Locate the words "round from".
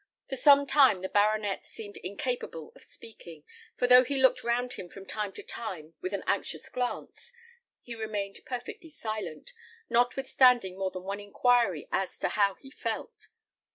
4.43-5.05